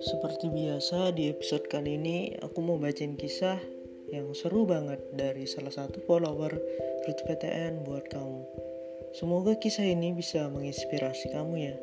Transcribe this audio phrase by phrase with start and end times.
[0.00, 3.60] Seperti biasa di episode kali ini aku mau bacain kisah
[4.08, 6.56] yang seru banget dari salah satu follower
[7.04, 8.40] Ruth PTN buat kamu.
[9.12, 11.76] Semoga kisah ini bisa menginspirasi kamu ya.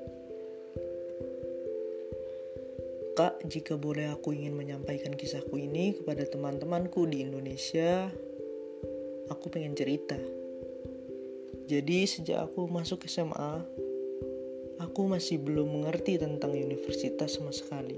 [3.13, 8.09] Kak, jika boleh aku ingin menyampaikan kisahku ini kepada teman-temanku di Indonesia,
[9.29, 10.17] aku pengen cerita.
[11.69, 13.61] Jadi sejak aku masuk SMA,
[14.77, 17.97] aku masih belum mengerti tentang universitas sama sekali.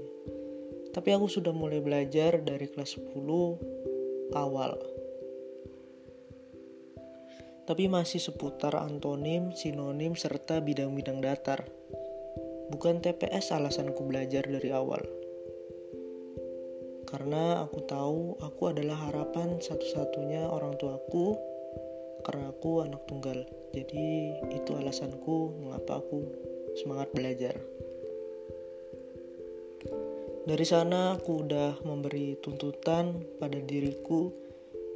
[0.90, 4.74] Tapi aku sudah mulai belajar dari kelas 10 awal.
[7.70, 11.62] Tapi masih seputar antonim, sinonim, serta bidang-bidang datar.
[12.74, 15.06] Bukan TPS alasanku belajar dari awal.
[17.06, 21.38] Karena aku tahu aku adalah harapan satu-satunya orang tuaku
[22.26, 23.38] karena aku anak tunggal.
[23.70, 27.56] Jadi itu alasanku mengapa aku semangat belajar.
[30.50, 34.34] Dari sana aku udah memberi tuntutan pada diriku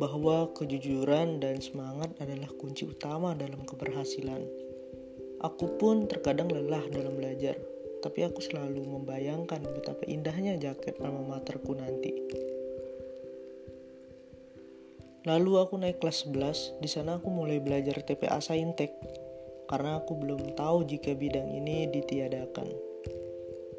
[0.03, 4.43] bahwa kejujuran dan semangat adalah kunci utama dalam keberhasilan.
[5.45, 7.55] Aku pun terkadang lelah dalam belajar,
[8.03, 12.11] tapi aku selalu membayangkan betapa indahnya jaket alma materku nanti.
[15.25, 18.93] Lalu aku naik kelas 11, di sana aku mulai belajar TPA Saintek
[19.65, 22.69] karena aku belum tahu jika bidang ini ditiadakan.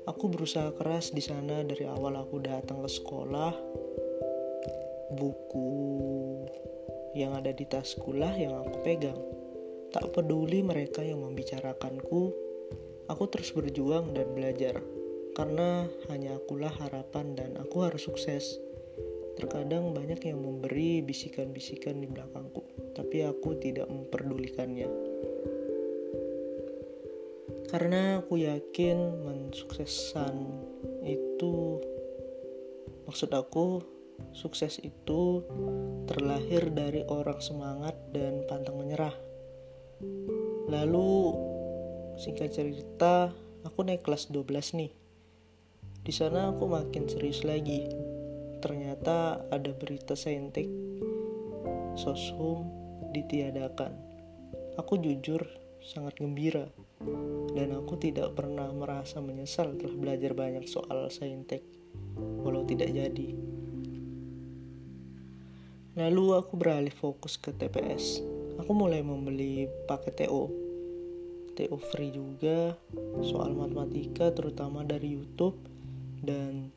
[0.06, 3.54] Aku berusaha keras di sana dari awal aku datang ke sekolah.
[5.18, 5.70] Buku
[7.18, 9.18] yang ada di tas sekolah yang aku pegang.
[9.94, 12.34] Tak peduli mereka yang membicarakanku,
[13.08, 14.78] aku terus berjuang dan belajar.
[15.34, 18.58] Karena hanya akulah harapan dan aku harus sukses.
[19.36, 22.64] Terkadang banyak yang memberi bisikan-bisikan di belakangku,
[22.96, 25.15] tapi aku tidak memperdulikannya
[27.76, 30.32] karena aku yakin mensuksesan
[31.04, 31.84] itu
[33.04, 33.84] maksud aku
[34.32, 35.44] sukses itu
[36.08, 39.12] terlahir dari orang semangat dan pantang menyerah.
[40.72, 41.36] Lalu
[42.16, 43.36] singkat cerita
[43.68, 44.96] aku naik kelas 12 nih.
[46.00, 47.92] Di sana aku makin serius lagi.
[48.64, 50.72] Ternyata ada berita saintek
[52.00, 52.72] sosum
[53.12, 53.92] ditiadakan.
[54.80, 56.66] Aku jujur sangat gembira
[57.54, 61.62] dan aku tidak pernah merasa menyesal telah belajar banyak soal saintek
[62.18, 63.30] walau tidak jadi.
[65.96, 68.20] Lalu aku beralih fokus ke TPS.
[68.60, 70.52] Aku mulai membeli paket TO.
[71.56, 72.76] TO free juga,
[73.24, 75.56] soal matematika terutama dari YouTube
[76.20, 76.68] dan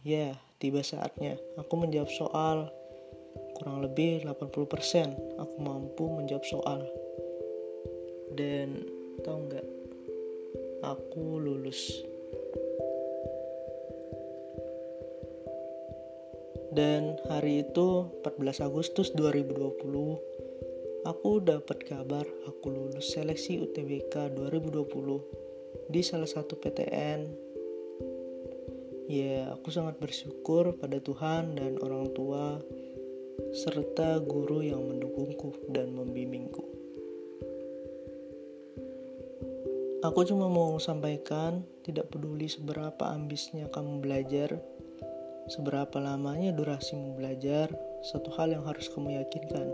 [0.00, 2.72] ya, tiba saatnya aku menjawab soal
[3.60, 6.80] kurang lebih 80% aku mampu menjawab soal.
[8.36, 8.84] Dan
[9.24, 9.66] tau nggak
[10.84, 12.04] aku lulus.
[16.76, 20.36] Dan hari itu 14 Agustus 2020
[21.08, 27.30] aku dapat kabar aku lulus seleksi UTBK 2020 di salah satu PTN
[29.06, 32.58] ya aku sangat bersyukur pada Tuhan dan orang tua
[33.54, 36.75] serta guru yang mendukungku dan membimbingku
[40.04, 44.60] Aku cuma mau sampaikan, tidak peduli seberapa ambisnya kamu belajar,
[45.48, 47.72] seberapa lamanya durasimu belajar,
[48.04, 49.72] satu hal yang harus kamu yakinkan.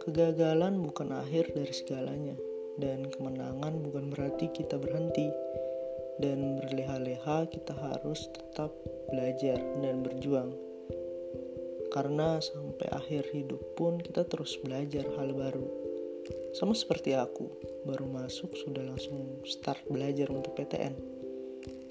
[0.00, 2.40] Kegagalan bukan akhir dari segalanya,
[2.80, 5.28] dan kemenangan bukan berarti kita berhenti.
[6.18, 8.72] Dan berleha-leha kita harus tetap
[9.12, 10.50] belajar dan berjuang.
[11.94, 15.87] Karena sampai akhir hidup pun kita terus belajar hal baru.
[16.58, 17.46] Sama seperti aku,
[17.86, 20.90] baru masuk sudah langsung start belajar untuk PTN.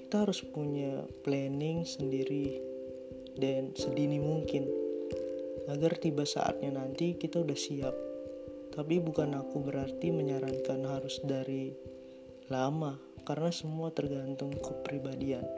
[0.04, 2.60] Kita harus punya planning sendiri
[3.40, 4.68] dan sedini mungkin
[5.72, 7.96] agar tiba saatnya nanti kita udah siap.
[8.76, 11.72] Tapi bukan aku berarti menyarankan harus dari
[12.52, 15.48] lama karena semua tergantung kepribadian.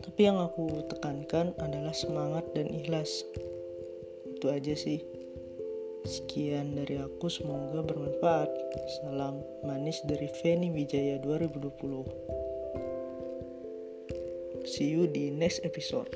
[0.00, 3.20] Tapi yang aku tekankan adalah semangat dan ikhlas.
[4.32, 5.19] Itu aja sih.
[6.04, 8.48] Sekian dari aku, semoga bermanfaat.
[9.00, 12.08] Salam manis dari Feni Wijaya 2020.
[14.64, 16.08] See you di next episode.